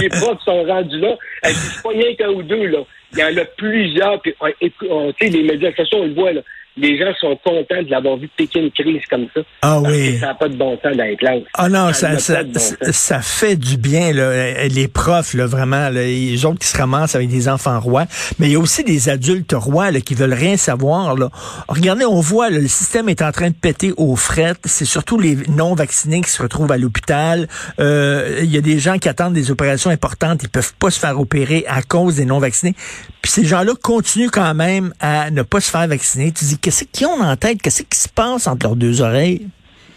les 0.00 0.08
profs 0.20 0.42
sont 0.44 0.64
rendus 0.64 0.98
là. 0.98 1.16
C'est 1.42 1.82
pas 1.82 1.90
rien 1.90 2.14
qu'un 2.14 2.30
ou 2.30 2.42
deux, 2.42 2.66
là. 2.66 2.80
Il 3.12 3.18
y 3.18 3.24
en 3.24 3.36
a 3.36 3.44
plusieurs. 3.56 4.20
Puis, 4.20 4.34
on, 4.90 5.12
sais, 5.18 5.28
les 5.28 5.42
médias 5.42 5.72
sociaux, 5.74 5.98
on 6.02 6.06
le 6.06 6.14
voit, 6.14 6.32
là 6.32 6.42
les 6.80 6.98
gens 6.98 7.12
sont 7.20 7.38
contents 7.44 7.82
de 7.82 7.90
l'avoir 7.90 8.16
vu 8.16 8.28
piquer 8.36 8.60
une 8.60 8.70
crise 8.70 9.02
comme 9.08 9.26
ça. 9.34 9.40
Ah 9.62 9.80
oui. 9.80 10.18
Ça 10.18 10.26
n'a 10.26 10.34
pas 10.34 10.48
de 10.48 10.56
bon 10.56 10.78
sens 10.82 10.96
dans 10.96 11.04
les 11.04 11.16
classes. 11.16 11.42
Ah 11.54 11.68
non, 11.68 11.92
ça, 11.92 12.18
ça, 12.18 12.42
ça, 12.90 13.20
fait 13.20 13.56
du 13.56 13.76
bien, 13.76 14.12
là. 14.12 14.66
les 14.68 14.88
profs, 14.88 15.34
là, 15.34 15.46
vraiment, 15.46 15.88
les 15.90 16.44
autres 16.44 16.58
qui 16.58 16.66
se 16.66 16.76
ramassent 16.76 17.14
avec 17.14 17.28
des 17.28 17.48
enfants 17.48 17.78
rois. 17.80 18.06
Mais 18.38 18.48
il 18.48 18.52
y 18.52 18.56
a 18.56 18.58
aussi 18.58 18.84
des 18.84 19.08
adultes 19.08 19.52
rois 19.52 19.90
là, 19.90 20.00
qui 20.00 20.14
veulent 20.14 20.32
rien 20.32 20.56
savoir. 20.56 21.16
Là. 21.16 21.28
Regardez, 21.68 22.04
on 22.04 22.20
voit, 22.20 22.50
le 22.50 22.66
système 22.68 23.08
est 23.08 23.22
en 23.22 23.32
train 23.32 23.48
de 23.50 23.54
péter 23.54 23.92
aux 23.96 24.16
frettes. 24.16 24.60
C'est 24.64 24.84
surtout 24.84 25.18
les 25.18 25.36
non-vaccinés 25.48 26.22
qui 26.22 26.30
se 26.30 26.42
retrouvent 26.42 26.72
à 26.72 26.78
l'hôpital. 26.78 27.48
Euh, 27.78 28.40
il 28.42 28.50
y 28.50 28.56
a 28.56 28.62
des 28.62 28.78
gens 28.78 28.98
qui 28.98 29.08
attendent 29.08 29.34
des 29.34 29.50
opérations 29.50 29.90
importantes. 29.90 30.42
Ils 30.42 30.48
peuvent 30.48 30.74
pas 30.78 30.90
se 30.90 30.98
faire 30.98 31.18
opérer 31.20 31.64
à 31.68 31.82
cause 31.82 32.16
des 32.16 32.24
non-vaccinés. 32.24 32.74
Puis 33.22 33.32
ces 33.32 33.44
gens-là 33.44 33.72
continuent 33.80 34.30
quand 34.30 34.54
même 34.54 34.94
à 35.00 35.30
ne 35.30 35.42
pas 35.42 35.60
se 35.60 35.70
faire 35.70 35.86
vacciner. 35.86 36.32
Tu 36.32 36.44
dis, 36.44 36.58
qu'est-ce 36.70 36.84
qu'ils 36.84 37.06
ont 37.08 37.20
en 37.20 37.36
tête? 37.36 37.60
Qu'est-ce 37.60 37.82
qui 37.82 37.98
se 37.98 38.08
passe 38.08 38.46
entre 38.46 38.66
leurs 38.68 38.76
deux 38.76 39.02
oreilles? 39.02 39.46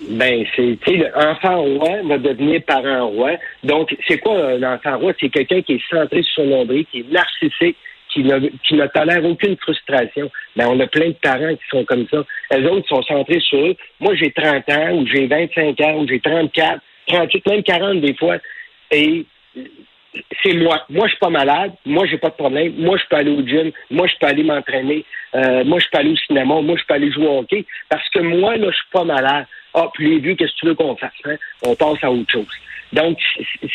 Ben, 0.09 0.43
c'est, 0.55 0.77
tu 0.85 0.99
sais, 0.99 1.11
l'enfant 1.15 1.61
roi 1.61 2.01
va 2.03 2.17
devenir 2.17 2.61
parent 2.63 3.07
roi. 3.07 3.31
Donc, 3.63 3.95
c'est 4.07 4.17
quoi 4.17 4.47
un 4.49 4.63
enfant 4.63 4.97
roi? 4.97 5.13
C'est 5.19 5.29
quelqu'un 5.29 5.61
qui 5.61 5.73
est 5.73 5.89
centré 5.89 6.23
sur 6.23 6.43
son 6.43 6.49
nombril, 6.49 6.85
qui 6.91 7.01
est 7.01 7.11
narcissique, 7.11 7.77
qui 8.11 8.23
ne, 8.23 8.39
qui 8.67 8.73
ne 8.73 8.87
tolère 8.87 9.23
aucune 9.23 9.55
frustration. 9.57 10.29
Ben, 10.55 10.67
on 10.67 10.79
a 10.79 10.87
plein 10.87 11.09
de 11.09 11.15
parents 11.21 11.53
qui 11.53 11.63
sont 11.69 11.85
comme 11.85 12.07
ça. 12.09 12.25
Les 12.51 12.65
autres 12.67 12.87
sont 12.89 13.03
centrés 13.03 13.39
sur 13.39 13.59
eux. 13.59 13.75
Moi, 13.99 14.15
j'ai 14.15 14.31
30 14.31 14.69
ans, 14.69 14.97
ou 14.97 15.07
j'ai 15.07 15.27
25 15.27 15.79
ans, 15.81 15.99
ou 15.99 16.07
j'ai 16.07 16.19
34, 16.19 16.81
38, 17.07 17.47
même 17.47 17.63
40 17.63 18.01
des 18.01 18.15
fois. 18.15 18.37
Et 18.91 19.25
c'est 20.43 20.53
moi. 20.53 20.85
Moi, 20.89 21.07
je 21.07 21.11
suis 21.11 21.19
pas 21.19 21.29
malade. 21.29 21.71
Moi, 21.85 22.05
j'ai 22.05 22.17
pas 22.17 22.29
de 22.29 22.35
problème. 22.35 22.73
Moi, 22.77 22.97
je 22.97 23.03
peux 23.09 23.15
aller 23.15 23.31
au 23.31 23.45
gym. 23.45 23.71
Moi, 23.89 24.07
je 24.07 24.13
peux 24.19 24.27
aller 24.27 24.43
m'entraîner. 24.43 25.05
Euh, 25.35 25.63
moi, 25.63 25.79
je 25.79 25.87
peux 25.91 25.97
aller 25.97 26.11
au 26.11 26.17
cinéma. 26.17 26.61
Moi, 26.61 26.75
je 26.77 26.83
peux 26.85 26.93
aller 26.93 27.11
jouer 27.11 27.27
au 27.27 27.39
hockey. 27.39 27.65
Parce 27.89 28.07
que 28.09 28.19
moi, 28.19 28.55
là, 28.57 28.67
je 28.69 28.75
suis 28.75 28.91
pas 28.91 29.03
malade. 29.03 29.45
Ah, 29.73 29.89
puis 29.93 30.09
les 30.09 30.19
vieux, 30.19 30.35
qu'est-ce 30.35 30.53
que 30.53 30.59
tu 30.59 30.65
veux 30.67 30.75
qu'on 30.75 30.95
fasse? 30.95 31.11
Hein? 31.25 31.35
On 31.65 31.75
passe 31.75 32.03
à 32.03 32.11
autre 32.11 32.31
chose. 32.31 32.47
Donc, 32.93 33.17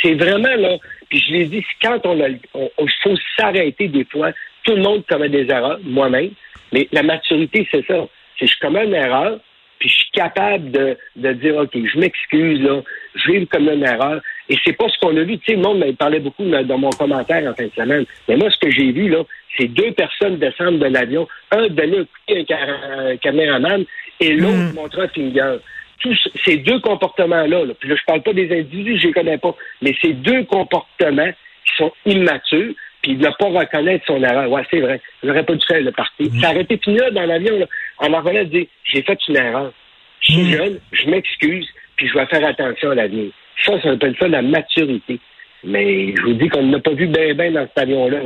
c'est 0.01 0.15
vraiment 0.15 0.55
là. 0.55 0.77
Puis 1.09 1.25
je 1.27 1.33
l'ai 1.33 1.45
dit, 1.47 1.65
quand 1.83 1.99
on 2.05 2.21
a, 2.21 2.29
il 2.29 2.91
faut 3.03 3.17
s'arrêter 3.37 3.89
des 3.89 4.05
fois. 4.05 4.31
Tout 4.63 4.77
le 4.77 4.83
monde 4.83 5.05
commet 5.07 5.29
des 5.29 5.51
erreurs, 5.51 5.81
moi-même. 5.83 6.31
Mais 6.73 6.89
la 6.93 7.03
maturité, 7.03 7.67
c'est 7.71 7.85
ça. 7.87 8.07
C'est 8.39 8.47
je 8.47 8.59
commets 8.61 8.85
une 8.85 8.95
erreur, 8.95 9.41
puis 9.79 9.89
je 9.89 9.95
suis 9.95 10.11
capable 10.13 10.71
de, 10.71 11.33
dire, 11.33 11.57
OK, 11.57 11.71
je 11.75 11.99
m'excuse, 11.99 12.61
là, 12.61 12.83
je 13.15 13.33
vais 13.33 13.47
comme 13.47 13.69
une 13.69 13.85
erreur. 13.85 14.21
Et 14.49 14.57
c'est 14.65 14.73
pas 14.73 14.89
ce 14.89 14.99
qu'on 14.99 15.17
a 15.17 15.23
vu. 15.23 15.39
Tu 15.39 15.47
sais, 15.47 15.57
le 15.57 15.63
monde 15.63 15.79
me 15.79 15.93
parlait 15.93 16.21
beaucoup 16.21 16.45
dans 16.45 16.79
mon 16.79 16.91
commentaire 16.91 17.51
en 17.51 17.55
fin 17.55 17.65
de 17.65 17.73
semaine. 17.77 18.05
Mais 18.29 18.37
moi, 18.37 18.51
ce 18.51 18.57
que 18.59 18.71
j'ai 18.71 18.93
vu, 18.93 19.09
là, 19.09 19.23
c'est 19.57 19.69
deux 19.69 19.93
personnes 19.93 20.39
descendre 20.39 20.79
de 20.79 20.87
l'avion. 20.87 21.29
Un 21.51 21.69
donner 21.69 21.99
un 21.99 22.05
coup 22.05 22.53
à 22.53 23.01
un 23.01 23.17
caméraman 23.17 23.85
et 24.21 24.33
l'autre 24.35 24.73
mm. 24.73 24.75
montrer 24.75 25.03
un 25.03 25.09
finger. 25.09 25.57
Tous 26.01 26.17
ces 26.45 26.59
deux 26.59 26.79
comportements-là, 26.81 27.65
là, 27.65 27.75
puis 27.79 27.89
là, 27.89 27.97
je 27.97 28.05
parle 28.07 28.23
pas 28.23 28.33
des 28.33 28.57
individus, 28.57 29.01
je 29.01 29.09
les 29.09 29.13
connais 29.13 29.39
pas, 29.39 29.55
mais 29.83 29.95
ces 30.01 30.13
deux 30.13 30.45
comportements 30.45 31.33
qui 31.65 31.77
sont 31.77 31.93
immatures, 32.07 32.73
puis 33.03 33.17
ne 33.17 33.29
pas 33.29 33.47
reconnaître 33.47 34.07
son 34.07 34.23
erreur. 34.23 34.49
Ouais, 34.49 34.63
c'est 34.71 34.81
vrai. 34.81 35.01
J'aurais 35.25 35.45
pas 35.45 35.55
dû 35.55 35.67
faire 35.67 35.81
le 35.81 35.91
parti. 35.91 36.31
Mm. 36.31 36.41
Ça 36.41 36.51
aurait 36.51 36.63
été 36.63 36.79
fini 36.79 36.99
là, 36.99 37.11
dans 37.11 37.27
l'avion, 37.27 37.59
là, 37.59 37.67
en 37.99 38.17
revenant 38.17 38.45
dire, 38.45 38.67
j'ai 38.85 39.03
fait 39.03 39.19
une 39.29 39.37
erreur. 39.37 39.73
Je 40.21 40.33
suis 40.33 40.43
mm. 40.43 40.57
jeune, 40.57 40.81
je 40.93 41.11
m'excuse, 41.11 41.69
puis 41.97 42.09
je 42.09 42.15
vais 42.15 42.27
faire 42.27 42.47
attention 42.47 42.91
à 42.91 42.95
l'avenir. 42.95 43.33
Ça, 43.65 43.81
ça 43.81 43.91
s'appelle 43.91 44.17
ça 44.19 44.29
la 44.29 44.43
maturité. 44.43 45.19
Mais 45.65 46.15
je 46.17 46.23
vous 46.23 46.35
dis 46.35 46.49
qu'on 46.49 46.63
n'a 46.63 46.79
pas 46.79 46.93
vu 46.93 47.07
bien 47.07 47.35
ben 47.35 47.53
dans 47.53 47.67
cet 47.67 47.79
avion-là. 47.79 48.21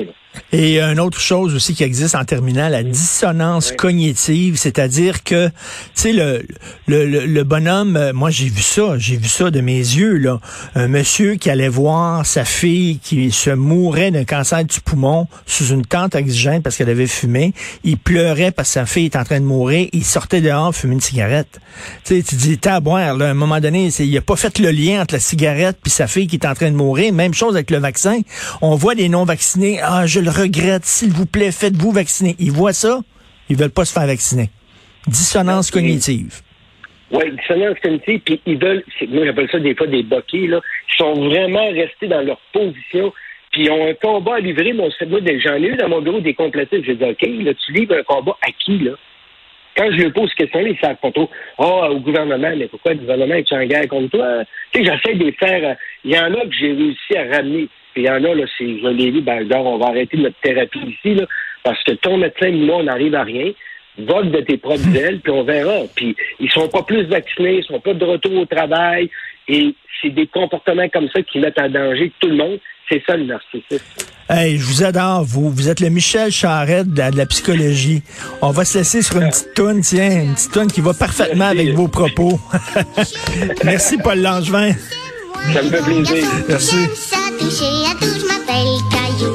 Et 0.53 0.81
une 0.81 1.01
autre 1.01 1.21
chose 1.21 1.55
aussi 1.55 1.75
qui 1.75 1.83
existe 1.83 2.15
en 2.15 2.25
terminant, 2.25 2.69
la 2.69 2.83
dissonance 2.83 3.73
cognitive, 3.73 4.57
c'est-à-dire 4.57 5.25
que, 5.25 5.49
tu 5.49 5.53
sais, 5.95 6.13
le, 6.13 6.47
le, 6.87 7.07
le, 7.07 7.45
bonhomme, 7.45 7.97
euh, 7.97 8.13
moi 8.13 8.31
j'ai 8.31 8.49
vu 8.49 8.61
ça, 8.61 8.99
j'ai 8.99 9.17
vu 9.17 9.29
ça 9.29 9.51
de 9.51 9.61
mes 9.61 9.79
yeux, 9.79 10.17
là. 10.19 10.41
Un 10.75 10.89
monsieur 10.89 11.37
qui 11.37 11.49
allait 11.49 11.69
voir 11.69 12.27
sa 12.27 12.45
fille 12.45 12.99
qui 12.99 13.31
se 13.31 13.51
mourait 13.51 14.11
d'un 14.11 14.25
cancer 14.25 14.65
du 14.65 14.81
poumon 14.81 15.27
sous 15.47 15.69
une 15.69 15.87
tente 15.87 16.15
oxygène 16.15 16.63
parce 16.63 16.77
qu'elle 16.77 16.91
avait 16.91 17.07
fumé. 17.07 17.55
Il 17.85 17.99
pleurait 17.99 18.53
parce 18.53 18.69
que 18.69 18.75
sa 18.75 18.87
fille 18.87 19.07
était 19.07 19.19
en 19.19 19.25
train 19.25 19.41
de 19.41 19.47
mourir. 19.47 19.89
Il 19.93 20.05
sortait 20.05 20.41
dehors 20.41 20.75
fumer 20.75 20.95
une 20.95 21.01
cigarette. 21.01 21.61
Tu 22.05 22.17
sais, 22.17 22.23
tu 22.23 22.37
dis, 22.37 22.59
t'as 22.59 22.77
à 22.77 22.81
boire, 22.81 23.17
là. 23.17 23.29
À 23.29 23.31
un 23.31 23.35
moment 23.35 23.61
donné, 23.61 23.89
il 23.89 24.17
a 24.17 24.21
pas 24.21 24.37
fait 24.37 24.59
le 24.59 24.71
lien 24.71 25.03
entre 25.03 25.15
la 25.15 25.21
cigarette 25.21 25.79
puis 25.83 25.91
sa 25.91 26.07
fille 26.07 26.27
qui 26.27 26.37
est 26.37 26.47
en 26.47 26.55
train 26.55 26.71
de 26.71 26.77
mourir. 26.77 27.13
Même 27.13 27.35
chose 27.35 27.55
avec 27.55 27.71
le 27.71 27.79
vaccin. 27.79 28.21
On 28.61 28.77
voit 28.77 28.95
des 28.95 29.09
non-vaccinés. 29.09 29.81
Ah, 29.83 30.07
je 30.07 30.22
le 30.23 30.31
regrette. 30.31 30.85
S'il 30.85 31.11
vous 31.11 31.27
plaît, 31.27 31.53
faites-vous 31.53 31.93
vacciner. 31.93 32.35
Ils 32.39 32.53
voient 32.53 32.73
ça. 32.73 33.01
Ils 33.49 33.57
veulent 33.57 33.71
pas 33.71 33.85
se 33.85 33.93
faire 33.93 34.07
vacciner. 34.07 34.51
Dissonance 35.07 35.71
cognitive. 35.71 36.41
Oui, 37.11 37.25
dissonance 37.37 37.79
cognitive, 37.83 38.21
puis 38.21 38.41
ils 38.47 38.59
veulent, 38.59 38.83
moi 39.09 39.27
j'appelle 39.27 39.49
ça 39.51 39.59
des 39.59 39.75
fois 39.75 39.87
des 39.87 40.03
boquets, 40.03 40.47
là. 40.47 40.61
Ils 40.89 40.97
sont 40.97 41.15
vraiment 41.15 41.69
restés 41.71 42.09
dans 42.09 42.23
leur 42.23 42.41
position, 42.53 43.13
puis 43.51 43.65
ils 43.65 43.71
ont 43.71 43.87
un 43.87 43.95
combat 43.95 44.37
à 44.37 44.41
livrer. 44.41 44.73
Moi, 44.73 44.89
j'en 44.99 45.55
ai 45.55 45.67
eu 45.67 45.77
dans 45.77 45.89
mon 45.91 46.01
bureau 46.01 46.21
des 46.21 46.33
complétistes. 46.33 46.85
J'ai 46.87 46.95
dit, 46.95 47.05
OK, 47.05 47.21
là, 47.21 47.53
tu 47.55 47.73
livres 47.73 47.97
un 47.99 48.03
combat 48.03 48.37
à 48.41 48.51
qui, 48.65 48.79
là? 48.79 48.93
Quand 49.77 49.91
je 49.91 49.97
lui 49.97 50.11
pose 50.11 50.29
cette 50.29 50.39
question-là, 50.39 50.69
ils 50.69 50.79
savent 50.79 50.97
pas 50.97 51.11
trop. 51.11 51.31
Ah, 51.59 51.91
au 51.91 52.01
gouvernement, 52.01 52.53
mais 52.57 52.69
pourquoi 52.69 52.93
le 52.93 53.01
gouvernement 53.01 53.35
est 53.35 53.53
en 53.53 53.65
guerre 53.65 53.89
contre 53.89 54.11
toi? 54.11 54.45
Tu 54.71 54.85
sais, 54.85 54.85
j'essaie 54.85 55.17
de 55.17 55.25
les 55.25 55.33
faire. 55.33 55.71
Euh, 55.71 55.75
il 56.05 56.13
y 56.13 56.19
en 56.19 56.33
a 56.33 56.41
que 56.45 56.53
j'ai 56.59 56.73
réussi 56.73 57.17
à 57.17 57.37
ramener. 57.37 57.69
Puis 57.93 58.03
il 58.03 58.07
y 58.07 58.11
en 58.11 58.25
a, 58.25 58.35
là, 58.35 58.45
c'est, 58.59 58.79
je 58.79 58.89
l'ai 58.89 59.21
ben, 59.21 59.47
on 59.53 59.79
va 59.79 59.87
arrêter 59.87 60.17
notre 60.17 60.39
thérapie 60.41 60.81
ici, 60.87 61.15
là, 61.15 61.27
parce 61.63 61.83
que 61.85 61.93
ton 61.93 62.17
médecin, 62.19 62.51
nous, 62.51 62.73
on 62.73 62.83
n'arrive 62.85 63.15
à 63.15 63.23
rien. 63.23 63.53
Vote 63.99 64.31
de 64.31 64.41
tes 64.41 64.57
propres 64.57 64.97
ailes, 64.97 65.21
puis 65.21 65.33
on 65.33 65.45
verra. 65.45 65.83
Puis 65.95 66.17
ils 66.41 66.51
sont 66.51 66.69
pas 66.69 66.83
plus 66.83 67.05
vaccinés, 67.05 67.59
ils 67.59 67.65
sont 67.65 67.81
pas 67.81 67.95
de 67.95 68.05
retour 68.05 68.35
au 68.37 68.47
travail. 68.47 69.11
Et 69.49 69.75
c'est 70.01 70.11
des 70.11 70.27
comportements 70.27 70.89
comme 70.89 71.09
ça 71.15 71.23
qui 71.23 71.39
mettent 71.39 71.59
en 71.59 71.69
danger 71.69 72.13
tout 72.21 72.29
le 72.29 72.37
monde. 72.37 72.59
C'est 72.89 73.03
ça 73.07 73.17
le 73.17 73.25
narcissisme. 73.25 73.85
Hey, 74.29 74.59
je 74.59 74.65
vous 74.65 74.83
adore, 74.85 75.25
vous. 75.25 75.51
Vous 75.51 75.69
êtes 75.69 75.81
le 75.81 75.89
Michel 75.89 76.31
Charette 76.31 76.89
de 76.89 77.17
la, 77.17 77.27
psychologie. 77.27 78.03
On 78.41 78.51
va 78.51 78.65
se 78.65 78.79
laisser 78.79 79.03
sur 79.03 79.21
une 79.21 79.29
petite 79.29 79.55
toune, 79.55 79.81
tiens, 79.81 80.23
une 80.23 80.35
petite 80.35 80.53
toune 80.53 80.71
qui 80.71 80.81
va 80.81 80.93
parfaitement 80.95 81.47
avec 81.47 81.69
vos 81.71 81.89
propos. 81.89 82.39
Merci, 83.65 83.99
Paul 83.99 84.21
Langevin. 84.21 84.73
Ça 85.53 85.63
me 85.63 85.69
fait 85.69 85.83
plaisir. 85.83 86.25
Merci. 86.49 87.22
τη 87.39 87.51
σειρά 87.57 87.93
τους 88.01 88.23
μα 88.29 88.37
θέλει 88.47 88.79
καλού. 88.95 89.33